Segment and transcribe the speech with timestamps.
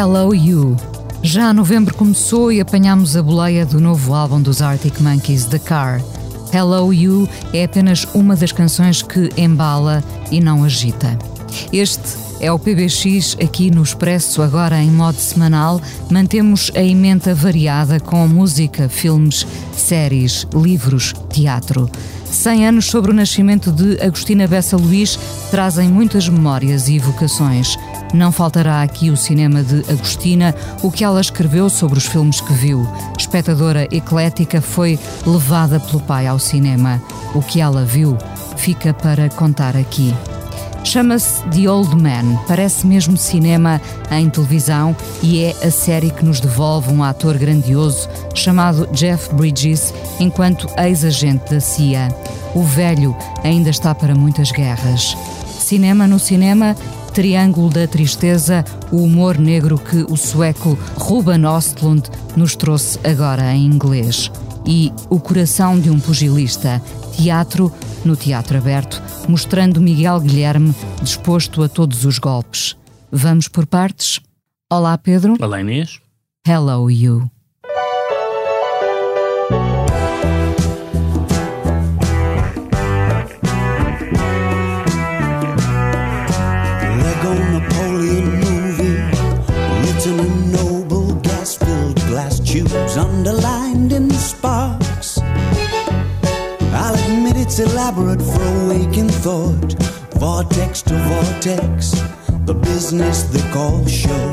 [0.00, 0.78] Hello You.
[1.22, 6.02] Já novembro começou e apanhamos a boleia do novo álbum dos Arctic Monkeys, The Car.
[6.54, 11.18] Hello You é apenas uma das canções que embala e não agita.
[11.70, 15.78] Este é o PBX aqui no Expresso, agora em modo semanal.
[16.10, 19.46] Mantemos a emenda variada com música, filmes,
[19.76, 21.90] séries, livros, teatro.
[22.24, 25.18] 100 anos sobre o nascimento de Agostina Bessa Luís
[25.50, 27.76] trazem muitas memórias e evocações.
[28.12, 32.52] Não faltará aqui o cinema de Agostina, o que ela escreveu sobre os filmes que
[32.52, 32.86] viu.
[33.16, 37.00] Espectadora eclética foi levada pelo pai ao cinema.
[37.34, 38.18] O que ela viu
[38.56, 40.14] fica para contar aqui.
[40.82, 46.40] Chama-se The Old Man, parece mesmo cinema em televisão e é a série que nos
[46.40, 52.08] devolve um ator grandioso chamado Jeff Bridges enquanto ex-agente da CIA.
[52.54, 55.16] O velho ainda está para muitas guerras.
[55.58, 56.74] Cinema no cinema,
[57.10, 63.66] Triângulo da Tristeza, o humor negro que o sueco Ruben Ostlund nos trouxe agora em
[63.66, 64.30] inglês.
[64.64, 66.80] E O Coração de um Pugilista,
[67.16, 67.72] teatro
[68.04, 72.76] no Teatro Aberto, mostrando Miguel Guilherme disposto a todos os golpes.
[73.10, 74.20] Vamos por partes?
[74.70, 75.36] Olá, Pedro.
[75.40, 76.00] Olá, Inês.
[76.46, 77.28] Hello, you.
[97.60, 99.72] Elaborate for waking thought,
[100.18, 101.90] vortex to vortex,
[102.46, 104.28] the business they call show.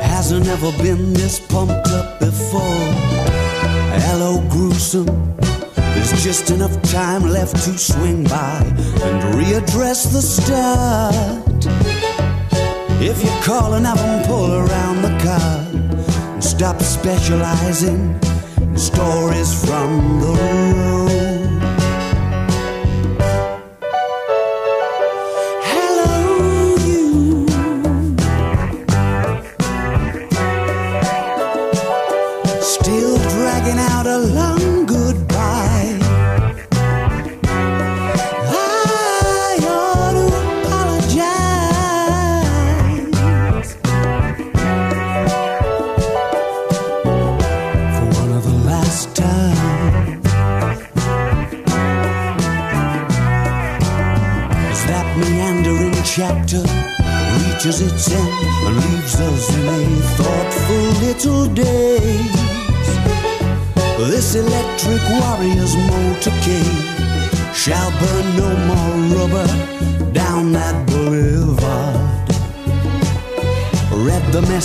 [0.00, 2.88] Hasn't ever been this pumped up before.
[4.06, 5.36] Hello, gruesome.
[5.74, 8.62] There's just enough time left to swing by
[9.06, 11.66] and readdress the start.
[13.02, 18.18] If you call and have them pull around the car and stop specializing
[18.60, 21.01] in stories from the road.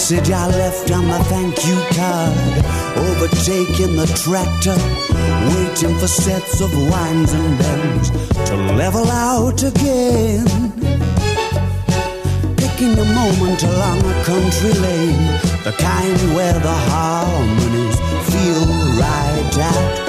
[0.09, 2.37] Message I left on the thank you card.
[2.95, 4.77] Overtaking the tractor,
[5.51, 8.09] waiting for sets of wines and bends
[8.49, 10.45] to level out again.
[12.55, 15.27] Picking a moment along a country lane,
[15.65, 18.65] the kind where the harmonies feel
[18.95, 20.06] right at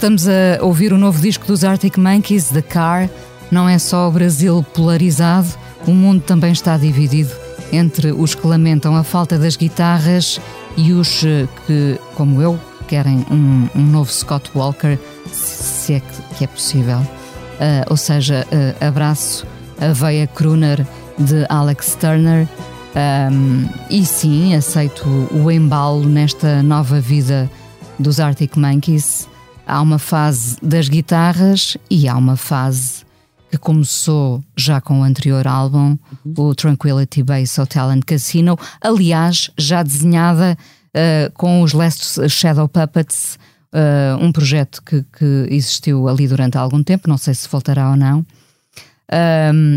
[0.00, 3.10] Estamos a ouvir o novo disco dos Arctic Monkeys, The Car.
[3.50, 5.48] Não é só o Brasil polarizado,
[5.86, 7.30] o mundo também está dividido
[7.70, 10.40] entre os que lamentam a falta das guitarras
[10.74, 12.58] e os eh, que, como eu,
[12.88, 14.98] querem um, um novo Scott Walker,
[15.30, 17.00] se é que, que é possível.
[17.00, 19.46] Uh, ou seja, uh, abraço
[19.78, 20.82] a veia crooner
[21.18, 22.48] de Alex Turner.
[22.96, 27.50] Um, e sim, aceito o embalo nesta nova vida
[27.98, 29.28] dos Arctic Monkeys.
[29.70, 33.04] Há uma fase das guitarras e há uma fase
[33.48, 39.84] que começou já com o anterior álbum, o Tranquility Base Hotel and Casino, aliás, já
[39.84, 40.58] desenhada
[40.88, 43.38] uh, com os Last Shadow Puppets,
[43.72, 47.96] uh, um projeto que, que, existiu ali durante algum tempo, não sei se voltará ou
[47.96, 48.26] não.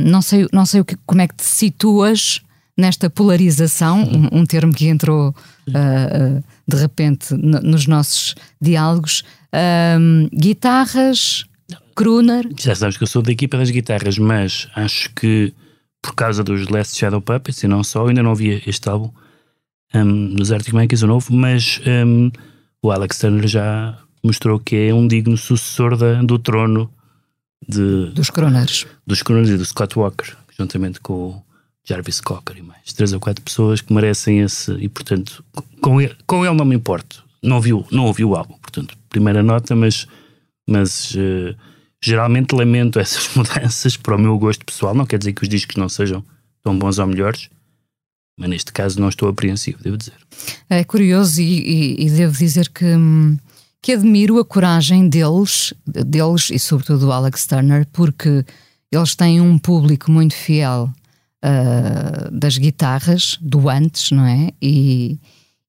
[0.08, 2.42] não sei, não sei o que, como é que te situas
[2.76, 9.24] nesta polarização, um, um, termo que entrou uh, de repente nos nossos diálogos.
[10.34, 11.46] Guitarras,
[11.96, 12.50] crooner.
[12.60, 15.54] Já sabes que eu sou da equipa das guitarras, mas acho que
[16.02, 19.10] por causa dos Last Shadow Puppets e não só, ainda não vi este álbum
[19.94, 22.30] um, dos Arctic Monkeys, o novo, mas um,
[22.82, 26.92] o Alex Turner já mostrou que é um digno sucessor da, do trono
[27.68, 28.88] de, dos crooners.
[29.06, 31.44] Dos crooners e do Scott Walker, juntamente com o
[31.86, 35.44] Jarvis Cocker e mais três ou quatro pessoas que merecem esse, e portanto,
[35.82, 37.24] com ele, com ele não me importo.
[37.42, 40.08] Não ouvi, não ouvi o álbum, portanto, primeira nota, mas,
[40.68, 41.56] mas uh,
[42.02, 44.94] geralmente lamento essas mudanças para o meu gosto pessoal.
[44.94, 46.26] Não quer dizer que os discos não sejam
[46.62, 47.50] tão bons ou melhores,
[48.38, 50.18] mas neste caso não estou apreensivo, devo dizer.
[50.70, 52.86] É curioso e, e, e devo dizer que,
[53.82, 58.44] que admiro a coragem deles, deles e sobretudo do Alex Turner, porque
[58.92, 60.92] eles têm um público muito fiel
[61.44, 64.50] uh, das guitarras, do antes, não é?
[64.62, 65.20] E,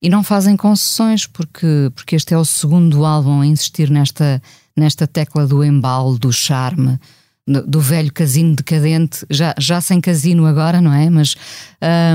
[0.05, 4.43] e não fazem concessões, porque, porque este é o segundo álbum a insistir nesta,
[4.77, 6.99] nesta tecla do embalo, do charme,
[7.47, 11.09] do velho casino decadente, já, já sem casino agora, não é?
[11.09, 11.35] Mas,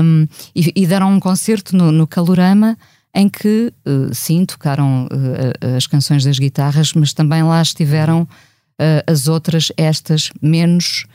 [0.04, 2.78] um, e, e, deram um concerto no, no Calorama
[3.12, 9.02] em que, uh, sim, tocaram uh, as canções das guitarras, mas também lá estiveram uh,
[9.04, 11.06] as outras, estas, menos.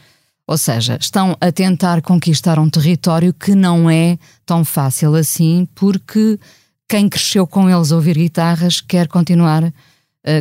[0.45, 6.37] Ou seja, estão a tentar conquistar um território que não é tão fácil assim, porque
[6.87, 9.73] quem cresceu com eles a ouvir guitarras quer continuar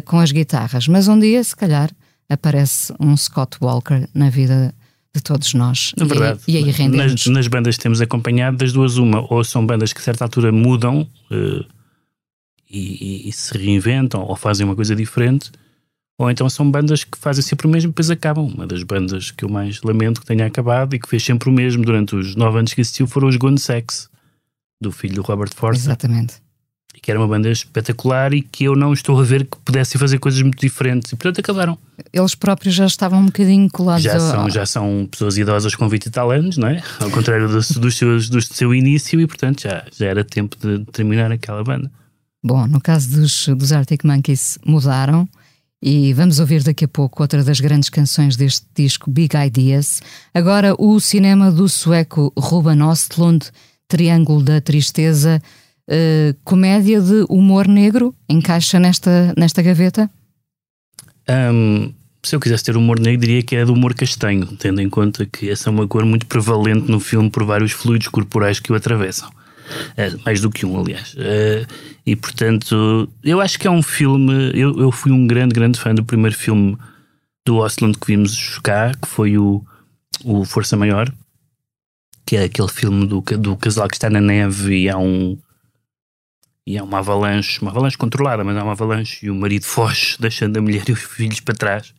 [0.06, 0.88] com as guitarras.
[0.88, 1.90] Mas um dia, se calhar,
[2.28, 4.74] aparece um Scott Walker na vida
[5.14, 5.92] de todos nós.
[5.98, 6.40] É verdade.
[6.48, 7.12] E, e aí rendemos.
[7.12, 10.24] Nas, nas, bandas que temos acompanhado, das duas, uma, ou são bandas que a certa
[10.24, 11.64] altura mudam uh,
[12.68, 15.52] e, e, e, se reinventam ou fazem uma coisa diferente,
[16.18, 18.46] ou então são bandas que fazem sempre o mesmo e depois acabam.
[18.46, 21.52] Uma das bandas que eu mais lamento que tenha acabado e que fez sempre o
[21.52, 24.10] mesmo durante os nove anos que existiu foram os Gone Sex,
[24.84, 25.86] do filho do Robert Forster.
[25.86, 26.44] Exatamente
[27.04, 30.18] que era uma banda espetacular e que eu não estou a ver que pudessem fazer
[30.18, 31.78] coisas muito diferentes e portanto acabaram.
[32.12, 34.02] Eles próprios já estavam um bocadinho colados.
[34.02, 36.82] Já, são, já são pessoas idosas com 20 e tal anos, não é?
[37.00, 40.84] Ao contrário do, dos seus, do seu início e portanto já, já era tempo de
[40.92, 41.90] terminar aquela banda.
[42.42, 45.28] Bom, no caso dos, dos Arctic Monkeys mudaram
[45.82, 50.00] e vamos ouvir daqui a pouco outra das grandes canções deste disco, Big Ideas.
[50.32, 53.50] Agora o cinema do sueco Ruben Ostlund,
[53.88, 55.42] Triângulo da Tristeza,
[55.88, 60.10] uh, comédia de humor negro encaixa nesta, nesta gaveta?
[61.28, 64.88] Um, se eu quisesse ter humor negro, diria que é do humor castanho, tendo em
[64.88, 68.72] conta que essa é uma cor muito prevalente no filme por vários fluidos corporais que
[68.72, 69.28] o atravessam.
[69.28, 71.14] Uh, mais do que um, aliás.
[71.14, 71.66] Uh,
[72.04, 74.52] e portanto, eu acho que é um filme.
[74.54, 76.76] Eu, eu fui um grande, grande fã do primeiro filme
[77.46, 79.64] do Osland que vimos cá, que foi o,
[80.22, 81.12] o Força Maior,
[82.24, 85.38] que é aquele filme do, do casal que está na neve e há um,
[86.66, 90.16] e é uma avalanche, uma avalanche controlada, mas é uma avalanche e o marido foge,
[90.20, 91.94] deixando a mulher e os filhos para trás.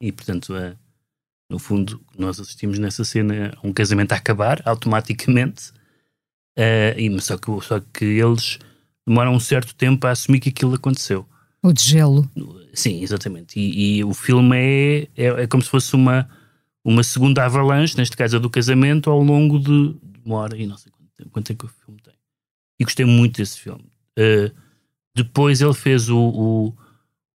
[0.00, 0.54] E portanto,
[1.50, 5.70] no fundo, nós assistimos nessa cena a um casamento a acabar automaticamente.
[6.58, 8.58] Uh, e, só, que, só que eles
[9.06, 11.26] demoram um certo tempo a assumir que aquilo aconteceu.
[11.62, 12.30] O de gelo.
[12.72, 13.58] Sim, exatamente.
[13.58, 16.28] E, e o filme é, é, é, como se fosse uma,
[16.84, 19.94] uma segunda avalanche, neste caso a do casamento, ao longo de,
[20.24, 22.14] uma hora e não sei quanto tempo, quanto é que o filme tem.
[22.78, 23.84] E gostei muito desse filme.
[24.18, 24.54] Uh,
[25.14, 26.74] depois ele fez o, o,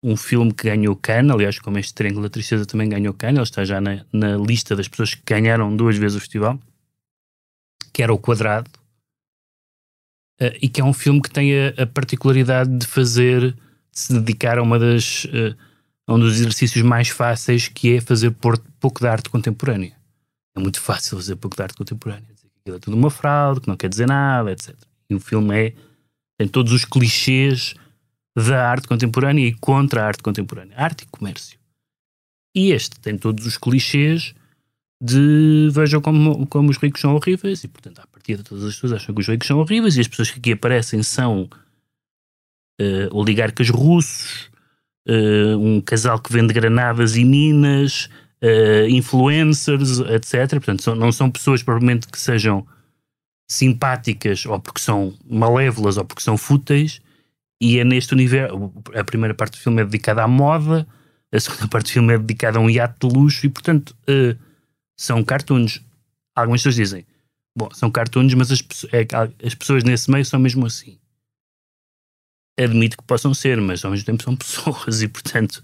[0.01, 3.43] um filme que ganhou Cannes, aliás, como este Triângulo da Tristeza também ganhou Cannes, ele
[3.43, 6.59] está já na, na lista das pessoas que ganharam duas vezes o festival,
[7.93, 8.69] que era O Quadrado,
[10.41, 13.59] uh, e que é um filme que tem a, a, particularidade de fazer, de
[13.91, 15.55] se dedicar a uma das, uh,
[16.07, 18.31] um dos exercícios mais fáceis que é fazer
[18.85, 19.93] pouco de arte contemporânea.
[20.55, 22.29] É muito fácil fazer pouco de arte contemporânea.
[22.35, 24.75] Dizer que aquilo é tudo uma fraude, que não quer dizer nada, etc.
[25.09, 25.73] E o filme é,
[26.37, 27.73] tem todos os clichês
[28.37, 30.77] da arte contemporânea e contra a arte contemporânea.
[30.77, 31.57] Arte e comércio.
[32.55, 34.35] E este tem todos os clichês
[35.01, 38.93] de vejam como, como os ricos são horríveis e, portanto, à partida todas as pessoas
[38.93, 41.49] acham que os ricos são horríveis e as pessoas que aqui aparecem são
[42.79, 44.51] uh, oligarcas russos,
[45.07, 48.09] uh, um casal que vende granadas e minas,
[48.41, 50.49] uh, influencers, etc.
[50.51, 52.65] Portanto, são, não são pessoas provavelmente que sejam
[53.49, 57.01] simpáticas ou porque são malévolas ou porque são fúteis.
[57.61, 60.85] E é neste universo a primeira parte do filme é dedicada à moda
[61.35, 64.37] a segunda parte do filme é dedicada a um iate de luxo e portanto uh,
[64.97, 65.81] são cartoons.
[66.35, 67.05] Algumas pessoas dizem
[67.57, 68.61] bom, são cartoons mas as,
[68.91, 69.05] é,
[69.45, 70.97] as pessoas nesse meio são mesmo assim.
[72.57, 75.63] Admito que possam ser mas ao mesmo tempo são pessoas e portanto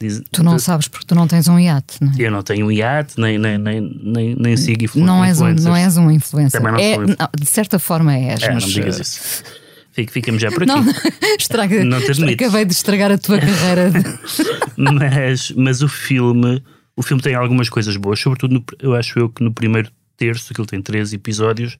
[0.00, 2.14] Diz, tu não tu, sabes porque tu não tens um iate, não é?
[2.18, 5.76] Eu não tenho um iate, nem, nem, nem, nem, nem sigo não és um Não
[5.76, 6.58] és um influencer.
[6.58, 8.64] Também não é, sou de certa forma és, é, mas...
[8.64, 9.44] Não digas isso.
[9.92, 10.72] Ficamos já por aqui.
[10.72, 10.82] Não,
[11.38, 13.92] estraga, não te acabei de estragar a tua carreira.
[14.74, 16.64] mas, mas o filme,
[16.96, 20.54] o filme tem algumas coisas boas, sobretudo no, eu acho eu que no primeiro terço,
[20.54, 21.76] que ele tem 13 episódios,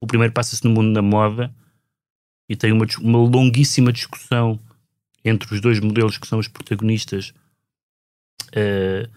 [0.00, 1.54] o primeiro passa-se no mundo da moda
[2.48, 4.58] e tem uma, uma longuíssima discussão
[5.24, 7.32] entre os dois modelos que são os protagonistas
[8.50, 9.10] uh,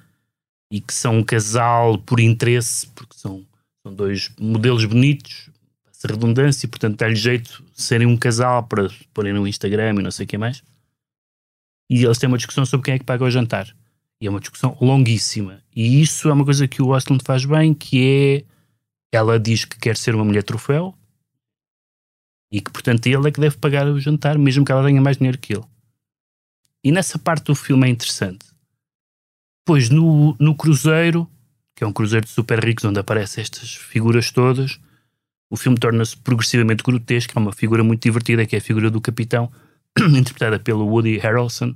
[0.72, 3.46] e que são um casal por interesse, porque são,
[3.84, 5.50] são dois modelos bonitos,
[5.90, 10.12] essa redundância, portanto dá-lhe jeito de serem um casal para porem no Instagram e não
[10.12, 10.62] sei o que mais.
[11.90, 13.74] E eles têm uma discussão sobre quem é que paga o jantar.
[14.20, 15.64] E é uma discussão longuíssima.
[15.76, 18.58] E isso é uma coisa que o Osland faz bem, que é
[19.12, 20.94] ela diz que quer ser uma mulher troféu
[22.52, 25.18] e que, portanto, ele é que deve pagar o jantar, mesmo que ela tenha mais
[25.18, 25.66] dinheiro que ele.
[26.84, 28.46] E nessa parte do filme é interessante,
[29.68, 31.30] Pois no, no Cruzeiro,
[31.76, 34.80] que é um cruzeiro de super ricos onde aparecem estas figuras todas,
[35.50, 37.34] o filme torna-se progressivamente grotesco.
[37.36, 39.52] Há uma figura muito divertida que é a figura do capitão,
[40.00, 41.76] interpretada pelo Woody Harrelson,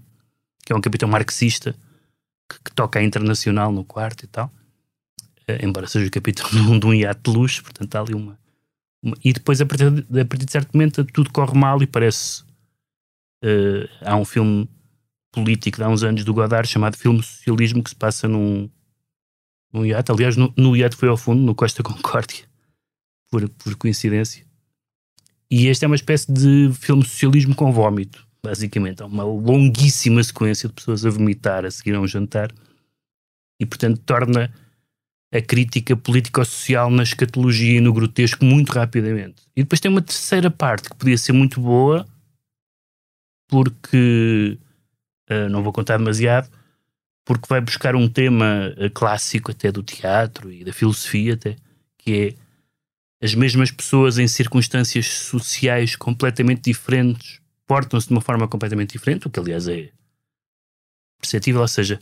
[0.66, 1.76] que é um capitão marxista
[2.50, 4.50] que, que toca a internacional no quarto e tal.
[5.42, 8.14] Uh, embora seja o capitão de um, de um iate de luxo, portanto há ali
[8.14, 8.40] uma,
[9.04, 9.18] uma.
[9.22, 12.42] e depois, a partir, de, a partir de certo momento, tudo corre mal e parece.
[13.44, 14.70] Uh, há um filme
[15.32, 18.70] político de há uns anos do Godard chamado Filme Socialismo que se passa num,
[19.72, 20.12] num iate.
[20.12, 22.46] Aliás, no, no iate foi ao fundo, no Costa Concórdia,
[23.30, 24.46] por, por coincidência.
[25.50, 29.02] E este é uma espécie de filme socialismo com vómito, basicamente.
[29.02, 32.52] Há uma longuíssima sequência de pessoas a vomitar a seguir a um jantar
[33.60, 34.54] e, portanto, torna
[35.34, 39.44] a crítica político-social na escatologia e no grotesco muito rapidamente.
[39.56, 42.06] E depois tem uma terceira parte que podia ser muito boa,
[43.48, 44.58] porque
[45.32, 46.50] uh, não vou contar demasiado,
[47.26, 51.56] porque vai buscar um tema uh, clássico até do teatro e da filosofia até,
[51.98, 52.36] que
[53.22, 57.40] é as mesmas pessoas em circunstâncias sociais completamente diferentes
[57.72, 59.92] portam-se de uma forma completamente diferente, o que aliás é
[61.22, 62.02] perceptível, ou seja,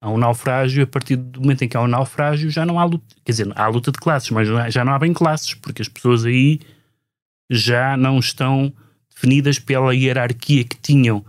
[0.00, 2.84] há um naufrágio, a partir do momento em que há um naufrágio já não há
[2.84, 5.88] luta, quer dizer, há luta de classes, mas já não há bem classes, porque as
[5.88, 6.60] pessoas aí
[7.48, 8.72] já não estão
[9.08, 11.24] definidas pela hierarquia que tinham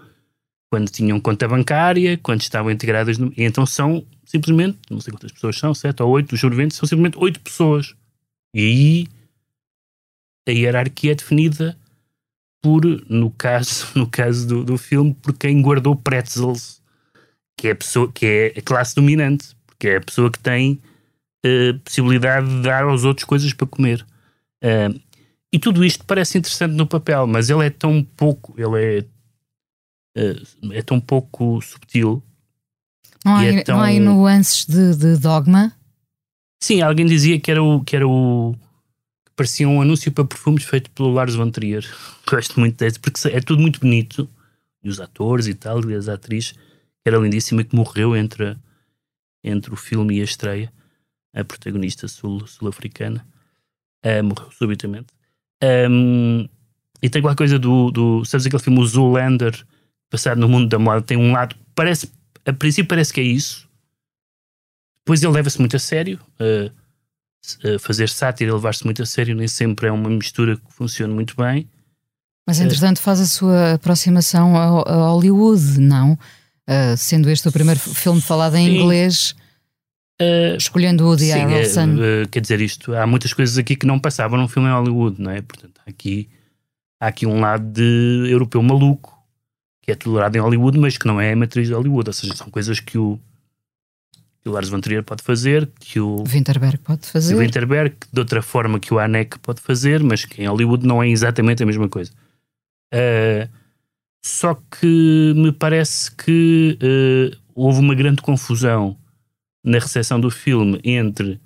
[0.69, 5.31] quando tinham conta bancária, quando estavam integradas no, e então são simplesmente, não sei quantas
[5.31, 7.95] pessoas são, sete ou oito, os sobreviventes são simplesmente oito pessoas.
[8.53, 9.07] E aí
[10.47, 11.77] a hierarquia é definida
[12.61, 16.81] por, no caso, no caso do, do filme, por quem guardou pretzels,
[17.57, 20.79] que é a pessoa que é a classe dominante, porque é a pessoa que tem
[21.45, 24.05] uh, possibilidade de dar aos outros coisas para comer.
[24.63, 24.99] Uh,
[25.51, 29.05] e tudo isto parece interessante no papel, mas ele é tão pouco, ele é
[30.19, 32.21] eh, é tão pouco subtil.
[33.23, 33.77] Não há, é tão...
[33.77, 35.73] não há nuances de, de, dogma?
[36.61, 37.81] Sim, alguém dizia que era o.
[37.83, 38.53] Que era o
[39.25, 41.85] que parecia um anúncio para perfumes feito pelo Lars von Trier.
[42.29, 44.29] Gosto muito desse, porque é tudo muito bonito.
[44.83, 46.59] E os atores e tal, e as atrizes, que
[47.05, 48.57] era lindíssima, que morreu entre,
[49.43, 50.71] entre o filme e a estreia.
[51.33, 53.19] A protagonista sul-africana
[54.03, 55.07] sul uh, morreu subitamente.
[55.61, 56.47] Um,
[57.01, 58.25] e tem qualquer coisa do, do.
[58.25, 59.65] Sabes aquele filme, o Zoolander?
[60.09, 62.11] Passado no mundo da moda tem um lado, parece,
[62.45, 63.67] a princípio parece que é isso.
[65.05, 66.19] Depois ele leva-se muito a sério.
[66.39, 66.71] Uh,
[67.63, 71.35] uh, fazer sátira, levar-se muito a sério, nem sempre é uma mistura que funciona muito
[71.35, 71.67] bem.
[72.47, 76.13] Mas entretanto faz a sua aproximação a, Hollywood, não?
[76.67, 78.75] Uh, sendo este o primeiro filme falado em sim.
[78.75, 79.35] inglês,
[80.21, 81.95] uh, escolhendo Woody sim, Harrelson.
[82.31, 85.31] Quer dizer, isto, há muitas coisas aqui que não passavam num filme em Hollywood, não
[85.31, 85.41] é?
[85.41, 86.27] Portanto, há aqui,
[86.99, 89.18] há aqui um lado de europeu maluco,
[89.89, 92.09] que é tolerado em Hollywood, mas que não é a matriz de Hollywood.
[92.09, 93.19] Ou seja, são coisas que o,
[94.41, 97.33] que o Lars von Trier pode fazer, que o Winterberg pode fazer.
[97.33, 101.01] o Winterberg, de outra forma que o Anek pode fazer, mas que em Hollywood não
[101.01, 102.11] é exatamente a mesma coisa.
[102.93, 103.49] Uh,
[104.23, 108.95] só que me parece que uh, houve uma grande confusão
[109.63, 111.41] na recepção do filme entre.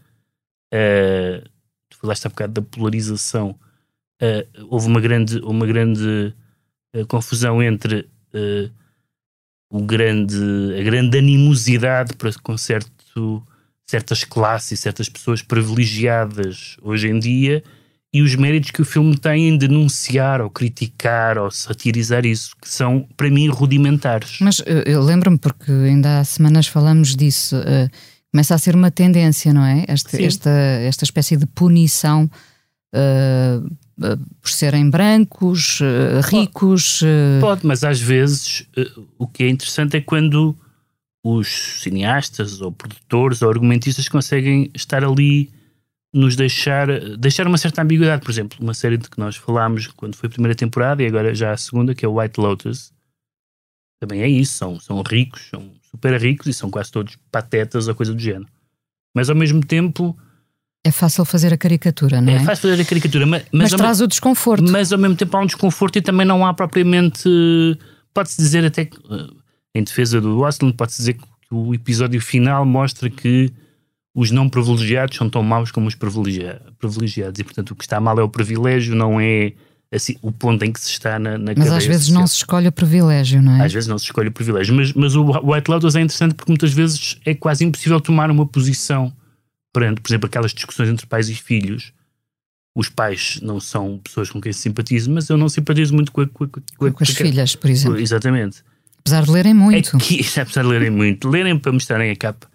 [0.73, 1.47] Uh,
[1.89, 3.55] tu falaste há bocado da polarização.
[4.69, 6.33] houve uma grande, uma grande
[7.07, 8.07] confusão entre
[9.69, 10.35] o grande,
[10.79, 13.43] a grande animosidade para com certo,
[13.87, 17.63] certas classes certas pessoas privilegiadas hoje em dia
[18.13, 22.69] e os méritos que o filme tem em denunciar ou criticar ou satirizar isso, que
[22.69, 24.37] são, para mim, rudimentares.
[24.39, 27.89] Mas eu, eu lembro-me, porque ainda há semanas falamos disso, uh,
[28.31, 29.83] começa a ser uma tendência, não é?
[29.87, 32.29] Este, esta, esta espécie de punição
[32.93, 33.71] uh, uh,
[34.41, 35.79] por serem brancos,
[36.29, 36.99] ricos.
[36.99, 38.67] Pode, pode, mas às vezes
[39.17, 40.55] o que é interessante é quando
[41.23, 41.47] os
[41.81, 45.49] cineastas ou produtores ou argumentistas conseguem estar ali
[46.13, 48.21] nos deixar, deixar uma certa ambiguidade.
[48.21, 51.33] Por exemplo, uma série de que nós falámos quando foi a primeira temporada e agora
[51.33, 52.93] já a segunda, que é o White Lotus,
[53.99, 54.53] também é isso.
[54.53, 58.47] São, são ricos, são super ricos e são quase todos patetas ou coisa do género.
[59.15, 60.17] Mas ao mesmo tempo.
[60.85, 62.35] É fácil fazer a caricatura, não é?
[62.35, 64.69] É fácil fazer a caricatura, mas, mas, mas traz o desconforto.
[64.69, 67.29] Mas ao mesmo tempo há um desconforto e também não há propriamente.
[68.13, 69.27] Pode-se dizer até que, eh,
[69.75, 73.51] em defesa do Austin, pode-se dizer que o episódio final mostra que
[74.13, 77.39] os não privilegiados são tão maus como os privilegiados.
[77.39, 79.53] E, portanto, o que está mal é o privilégio, não é
[79.91, 82.19] assim, o ponto em que se está na, na Mas às vezes social.
[82.21, 83.65] não se escolhe o privilégio, não é?
[83.65, 84.75] Às vezes não se escolhe o privilégio.
[84.75, 88.45] Mas, mas o White Lotus é interessante porque muitas vezes é quase impossível tomar uma
[88.45, 89.13] posição
[89.73, 91.91] perante, por exemplo, aquelas discussões entre pais e filhos.
[92.75, 96.21] Os pais não são pessoas com quem se simpatizo, mas eu não simpatizo muito com,
[96.21, 97.99] a, com, a, com, com as filhas, por exemplo.
[97.99, 98.63] Exatamente.
[98.99, 99.97] Apesar de lerem muito.
[99.97, 102.47] Aqui, apesar de lerem muito, lerem para mostrarem a capa.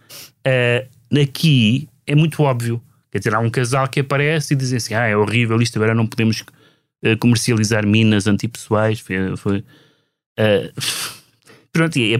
[0.47, 2.83] Uh, Aqui é muito óbvio.
[3.11, 5.95] Quer dizer, há um casal que aparece e dizem assim: ah, é horrível isto, agora
[5.95, 9.01] não podemos uh, comercializar minas antipessoais.
[9.01, 9.37] Foi.
[9.37, 10.83] foi uh,
[11.73, 12.19] pronto, é, é,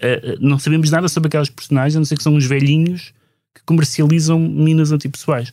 [0.00, 3.12] é, não sabemos nada sobre aquelas personagens, a não ser que são uns velhinhos
[3.54, 5.50] que comercializam minas antipessoais.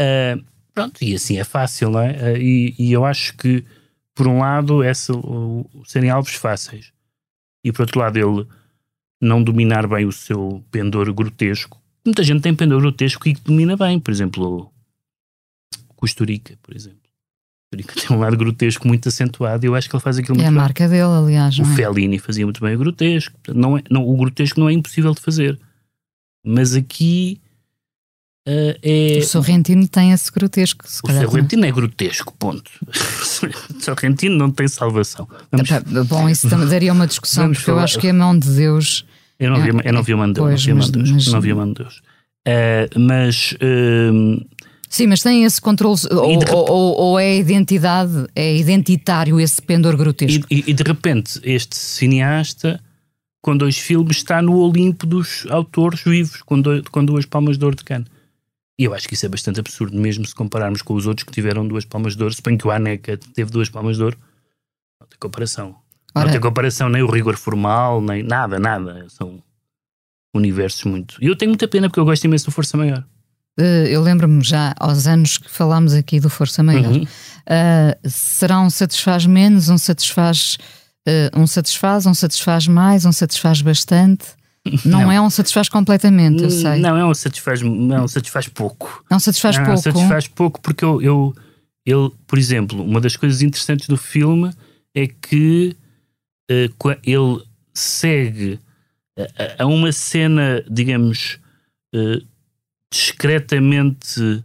[0.00, 0.42] Uh,
[0.74, 2.38] pronto, e assim é fácil, não é?
[2.38, 3.64] E, e, eu acho que,
[4.14, 6.92] por um lado, essa, o, serem alvos fáceis,
[7.64, 8.46] e por outro lado, ele
[9.20, 13.76] não dominar bem o seu pendor grotesco, muita gente tem pendor grotesco e que domina
[13.76, 13.98] bem.
[13.98, 14.72] Por exemplo,
[15.88, 16.98] o Costurica, por exemplo.
[17.70, 20.44] Costurica tem um lado grotesco muito acentuado e eu acho que ele faz aquilo muito
[20.44, 20.58] É a bem.
[20.58, 21.58] marca dele, aliás.
[21.58, 21.76] O é?
[21.76, 23.38] Fellini fazia muito bem o grotesco.
[23.48, 25.58] Não é, não, o grotesco não é impossível de fazer.
[26.44, 27.40] Mas aqui
[28.48, 29.18] uh, é.
[29.18, 30.84] O Sorrentino tem esse grotesco.
[31.04, 31.68] o calhar, Sorrentino não.
[31.68, 32.70] é grotesco, ponto.
[32.86, 35.28] o Sorrentino não tem salvação.
[35.50, 36.08] Vamos...
[36.08, 37.80] Bom, isso também daria uma discussão, Vamos porque falar.
[37.80, 39.04] eu acho que a mão de Deus
[39.42, 40.48] eu não, vi, eu não vi o Mano Deus.
[40.48, 41.10] Não vi o Mano Deus.
[41.10, 41.26] Mas...
[41.26, 42.00] Não vi o Mano Deus.
[42.46, 43.52] Uh, mas.
[43.54, 44.44] Uh,
[44.88, 46.50] Sim, mas tem esse controle, ou, de...
[46.52, 50.46] ou, ou, ou, é identidade, é identitário esse pendor grotesco.
[50.50, 52.78] E, e, e, de repente, este cineasta,
[53.42, 57.64] com dois filmes, está no Olimpo dos autores vivos, com, dois, com duas palmas de
[57.64, 58.06] ouro de cano.
[58.78, 61.32] E eu acho que isso é bastante absurdo, mesmo se compararmos com os outros que
[61.32, 62.34] tiveram duas palmas de ouro.
[62.34, 64.16] Suponho que o Aneca teve duas palmas de ouro.
[65.00, 65.76] Não tem comparação.
[66.14, 69.06] Ora, não tem comparação nem o rigor formal, nem nada, nada.
[69.08, 69.42] São
[70.34, 71.16] universos muito.
[71.20, 73.04] E eu tenho muita pena porque eu gosto imenso do Força Maior.
[73.58, 76.86] Uh, eu lembro-me já aos anos que falámos aqui do Força Maior.
[76.86, 77.02] Uhum.
[77.02, 80.56] Uh, será um satisfaz menos, um satisfaz,
[81.08, 84.26] uh, um satisfaz, um satisfaz mais, um satisfaz bastante.
[84.84, 86.78] Não, não, é um satisfaz completamente, eu sei.
[86.78, 89.04] Não, é um satisfaz, não, é um satisfaz pouco.
[89.10, 89.80] Não satisfaz não, pouco.
[89.80, 91.34] satisfaz pouco porque eu, eu,
[91.84, 94.52] eu, por exemplo, uma das coisas interessantes do filme
[94.94, 95.76] é que
[96.48, 97.42] uh, ele
[97.74, 98.60] segue
[99.18, 101.40] a, a, uma cena, digamos,
[101.92, 102.24] uh,
[102.88, 104.44] discretamente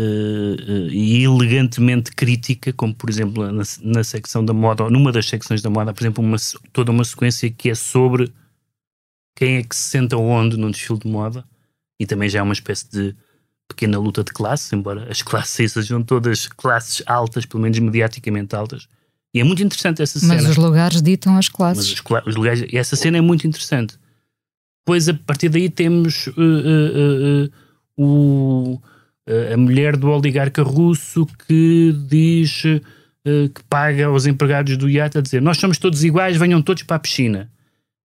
[0.00, 5.26] uh, e elegantemente crítica, como por exemplo na, na secção da moda, ou numa das
[5.26, 6.36] secções da moda, por exemplo, uma,
[6.72, 8.32] toda uma sequência que é sobre
[9.36, 11.44] quem é que se senta onde num desfile de moda,
[11.98, 13.16] e também já é uma espécie de
[13.68, 18.88] pequena luta de classe, embora as classes sejam todas classes altas, pelo menos mediaticamente altas.
[19.34, 20.34] E é muito interessante essa cena.
[20.34, 21.88] Mas os lugares ditam as classes.
[21.88, 23.98] Mas os, os lugares, e essa cena é muito interessante.
[24.84, 27.50] Depois, a partir daí, temos uh, uh, uh,
[27.96, 28.82] o,
[29.52, 32.62] a mulher do oligarca russo que diz
[33.24, 36.96] que paga aos empregados do iate a dizer nós somos todos iguais, venham todos para
[36.96, 37.50] a piscina.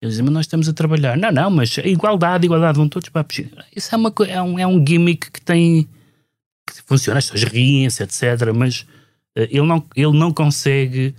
[0.02, 1.18] Eles dizem, mas nós estamos a trabalhar.
[1.18, 3.66] Não, não, mas igualdade, igualdade, vão todos para a piscina.
[3.74, 5.88] Isso é, uma, é, um, é um gimmick que tem.
[6.68, 8.54] que funciona, as pessoas riem-se, etc.
[8.54, 8.86] Mas
[9.36, 11.16] ele não, ele não consegue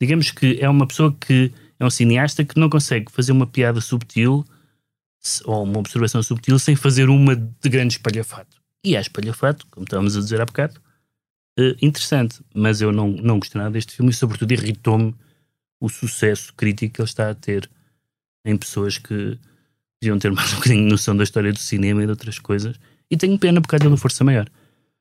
[0.00, 3.80] digamos que é uma pessoa que é um cineasta que não consegue fazer uma piada
[3.80, 4.44] subtil
[5.44, 8.59] ou uma observação subtil sem fazer uma de grande espalhafato.
[8.84, 10.80] E há espalhafato, como estávamos a dizer há bocado,
[11.58, 12.40] uh, interessante.
[12.54, 15.14] Mas eu não, não gostei nada deste filme e, sobretudo, irritou-me
[15.80, 17.68] o sucesso crítico que ele está a ter
[18.44, 19.38] em pessoas que
[20.02, 22.76] deviam ter mais um bocadinho de noção da história do cinema e de outras coisas.
[23.10, 24.48] E tenho pena por causa da força maior.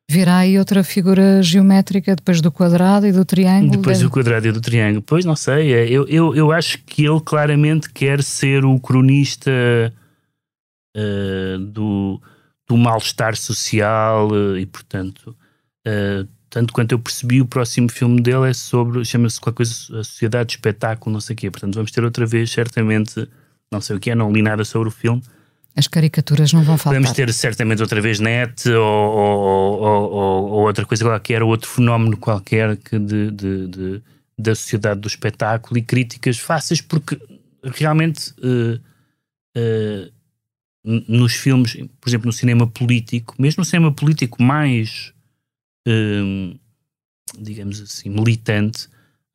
[0.09, 3.73] Virá aí outra figura geométrica depois do quadrado e do triângulo?
[3.73, 5.03] Depois do quadrado e do triângulo.
[5.03, 5.71] Pois, não sei.
[5.71, 9.51] É, eu, eu, eu acho que ele claramente quer ser o cronista
[10.97, 12.19] uh, do,
[12.69, 15.35] do mal-estar social uh, e, portanto,
[15.87, 20.03] uh, tanto quanto eu percebi, o próximo filme dele é sobre, chama-se qualquer coisa, a
[20.03, 21.51] Sociedade de Espetáculo, não sei o quê.
[21.51, 23.27] Portanto, vamos ter outra vez, certamente,
[23.71, 25.21] não sei o que é, não li nada sobre o filme,
[25.75, 26.99] as caricaturas não vão faltar.
[26.99, 31.69] Vamos ter certamente outra vez net ou, ou, ou, ou outra coisa qualquer, ou outro
[31.69, 34.01] fenómeno qualquer que de, de, de,
[34.37, 37.17] da sociedade do espetáculo e críticas fáceis, porque
[37.63, 38.75] realmente uh,
[39.57, 40.11] uh,
[40.83, 45.13] nos filmes, por exemplo, no cinema político, mesmo no cinema político mais,
[45.87, 46.57] uh,
[47.37, 48.87] digamos assim, militante,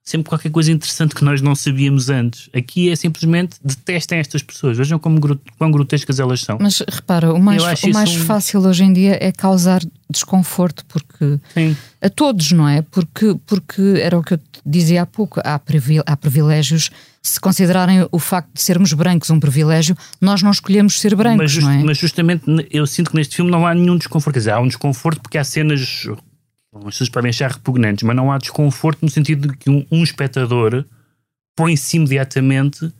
[0.03, 2.51] sempre qualquer coisa interessante que nós não sabíamos antes.
[2.55, 5.21] Aqui é simplesmente detestem estas pessoas, vejam como
[5.59, 6.59] quão grotescas elas são.
[6.61, 8.21] Mas repara, o mais, o mais um...
[8.21, 9.81] fácil hoje em dia é causar
[10.11, 11.77] desconforto porque Sim.
[12.01, 12.83] a todos, não é?
[12.83, 15.61] Porque, porque era o que eu dizia há pouco, há,
[16.07, 16.91] há privilégios.
[17.23, 21.51] Se considerarem o facto de sermos brancos um privilégio, nós não escolhemos ser brancos, mas,
[21.51, 21.83] just, não é?
[21.83, 24.35] Mas justamente eu sinto que neste filme não há nenhum desconforto.
[24.35, 26.07] Quer dizer, há um desconforto porque há cenas
[26.75, 30.03] as pessoas podem achar repugnantes, mas não há desconforto no sentido de que um, um
[30.03, 30.85] espectador
[31.57, 32.93] põe-se imediatamente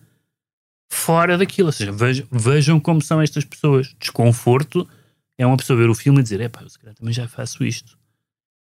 [0.91, 1.69] fora daquilo.
[1.69, 3.95] Ou seja, vejam, vejam, como são estas pessoas.
[3.99, 4.89] Desconforto
[5.39, 7.29] é uma pessoa ver o filme e dizer: é pá, eu se calhar também já
[7.29, 7.99] faço isto.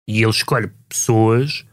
[0.07, 1.65] E ele escolhe pessoas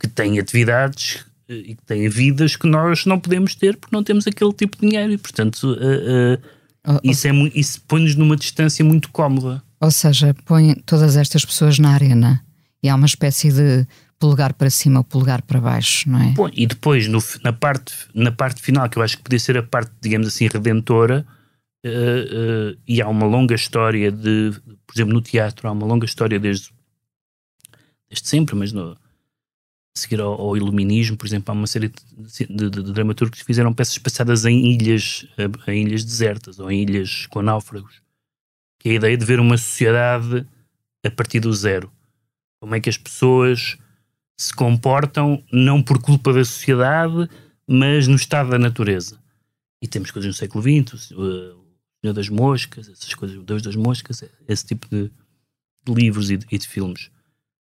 [0.00, 4.04] que têm atividades eh, e que têm vidas que nós não podemos ter porque não
[4.04, 5.12] temos aquele tipo de dinheiro.
[5.12, 9.62] E, portanto, uh, uh, isso, é, isso põe-nos numa distância muito cómoda.
[9.80, 12.44] Ou seja, põe todas estas pessoas na arena
[12.82, 13.86] e há uma espécie de
[14.18, 16.30] polegar para cima ou polegar para baixo, não é?
[16.32, 19.56] Bom, e depois, no, na, parte, na parte final, que eu acho que podia ser
[19.56, 21.24] a parte, digamos assim, redentora,
[21.84, 24.52] uh, uh, e há uma longa história de,
[24.86, 26.70] por exemplo, no teatro, há uma longa história desde,
[28.08, 28.98] desde sempre, mas no, a
[29.94, 33.44] seguir ao, ao, iluminismo, por exemplo, há uma série de, de, de, de dramaturgos que
[33.44, 35.26] fizeram peças passadas em ilhas,
[35.66, 38.00] em ilhas desertas ou em ilhas com náufragos
[38.78, 40.46] que é a ideia de ver uma sociedade
[41.04, 41.90] a partir do zero.
[42.60, 43.76] Como é que as pessoas
[44.36, 47.28] se comportam, não por culpa da sociedade,
[47.66, 49.20] mas no estado da natureza.
[49.82, 51.12] E temos coisas no século XX,
[52.00, 55.10] Senhor das Moscas, essas coisas, o Deus das Moscas, esse tipo de,
[55.84, 57.10] de livros e de, e de filmes.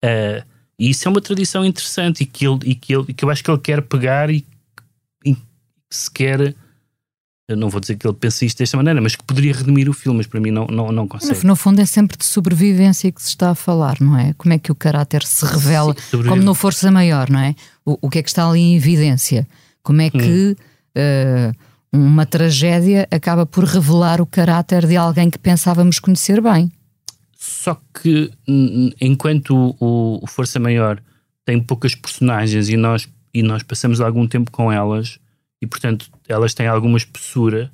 [0.04, 0.44] Uh,
[0.78, 3.30] e isso é uma tradição interessante e que, ele, e, que ele, e que eu
[3.30, 4.46] acho que ele quer pegar e,
[5.24, 5.36] e
[5.90, 6.54] se quer
[7.50, 9.92] eu não vou dizer que ele pense isto desta maneira, mas que poderia redimir o
[9.92, 11.42] filme, mas para mim não, não, não consegue.
[11.42, 14.32] No, no fundo é sempre de sobrevivência que se está a falar, não é?
[14.34, 17.56] Como é que o caráter se revela, Sim, como no Força Maior, não é?
[17.84, 19.48] O, o que é que está ali em evidência?
[19.82, 21.50] Como é que hum.
[21.50, 21.56] uh,
[21.92, 26.70] uma tragédia acaba por revelar o caráter de alguém que pensávamos conhecer bem?
[27.36, 28.30] Só que
[29.00, 31.02] enquanto o, o Força Maior
[31.44, 35.18] tem poucas personagens e nós, e nós passamos algum tempo com elas
[35.60, 37.72] e portanto elas têm alguma espessura.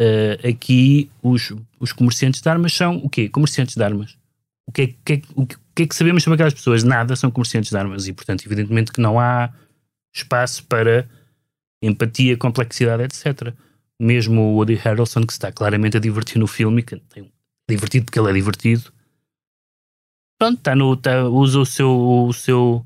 [0.00, 3.28] Uh, aqui os, os comerciantes de armas são o quê?
[3.28, 4.16] Comerciantes de armas.
[4.66, 6.82] O que, é, que, o que é que sabemos sobre aquelas pessoas?
[6.82, 9.52] Nada são comerciantes de armas e portanto evidentemente que não há
[10.14, 11.08] espaço para
[11.82, 13.52] empatia, complexidade, etc.
[14.00, 17.30] Mesmo o Woody Harrelson que está claramente a divertir no filme, que tem
[17.68, 18.92] divertido porque ele é divertido.
[20.38, 22.84] Pronto, está no, está, usa o seu, o seu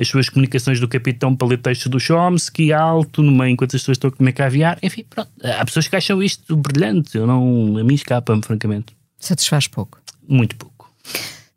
[0.00, 4.08] as suas comunicações do capitão paletexto do Chomsky alto, no meio enquanto as pessoas estão
[4.08, 4.78] a comer caviar.
[4.80, 5.30] Enfim, pronto.
[5.42, 7.18] Há pessoas que acham isto brilhante.
[7.18, 8.96] Eu não, a mim escapa-me, francamente.
[9.18, 9.98] Satisfaz pouco.
[10.26, 10.92] Muito pouco.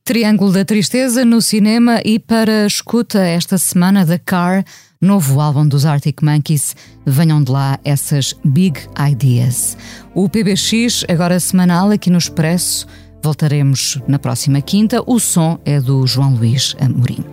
[0.03, 4.65] Triângulo da Tristeza no cinema e para escuta esta semana da Car,
[5.01, 6.75] novo álbum dos Arctic Monkeys.
[7.05, 8.79] Venham de lá essas big
[9.11, 9.75] ideas.
[10.13, 12.85] O PBX, agora semanal, aqui no Expresso.
[13.23, 15.03] Voltaremos na próxima quinta.
[15.05, 17.25] O som é do João Luís Amorim.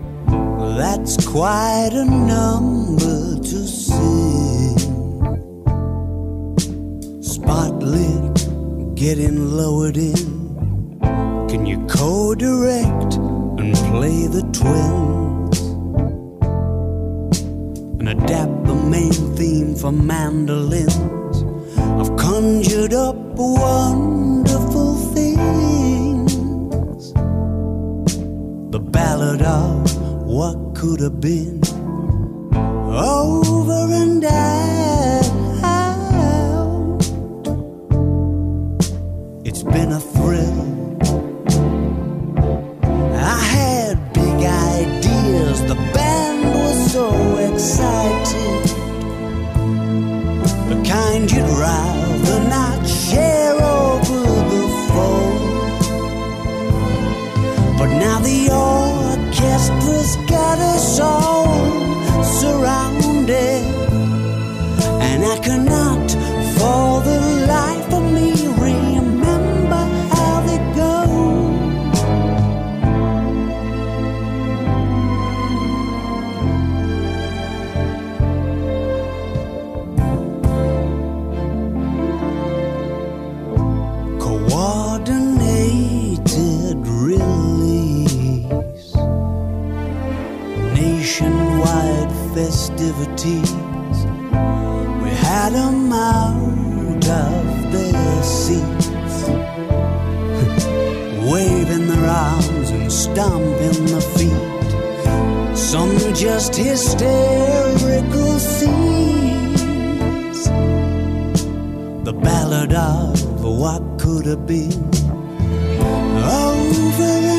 [0.77, 4.77] That's quite a number to sing.
[7.21, 8.49] Spotlit,
[8.95, 10.39] getting lowered in.
[11.49, 13.17] Can you co direct
[13.59, 14.49] and play the?
[17.99, 20.97] and adapt the main theme for mandolins.
[22.01, 26.33] I've conjured up wonderful things.
[28.71, 31.61] The ballad of what could have been
[32.55, 34.59] over and out.
[39.45, 40.01] It's been a
[47.59, 48.68] excited.
[92.99, 93.53] Festivities.
[95.03, 99.25] We had 'em out of their seats,
[101.31, 105.57] waving their arms and stomping their feet.
[105.57, 110.45] Some just hysterical scenes.
[112.05, 114.91] The ballad of what could have been.
[116.25, 117.38] Over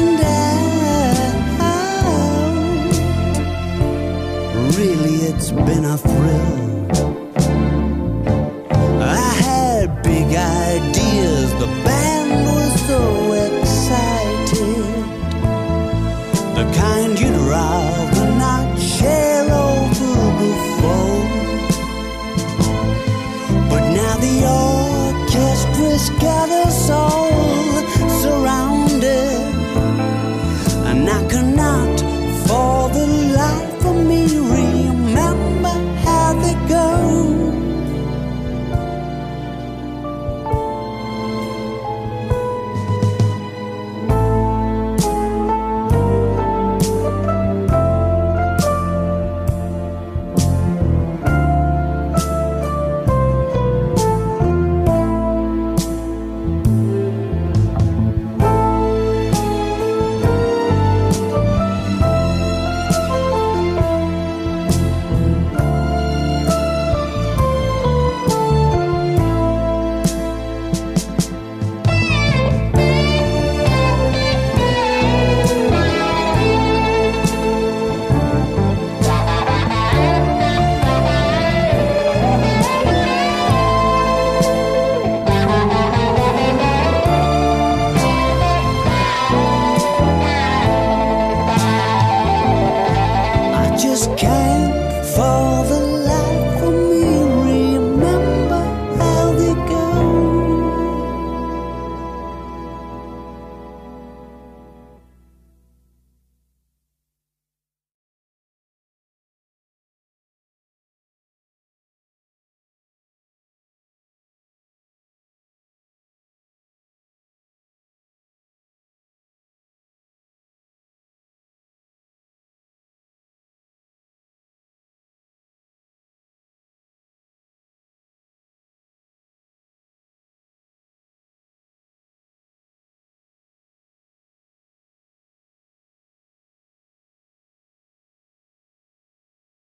[5.40, 6.92] it's been a thrill.
[9.02, 11.54] I had big ideas.
[11.54, 12.19] The band